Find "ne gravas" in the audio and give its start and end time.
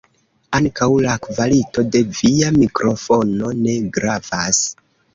3.63-4.69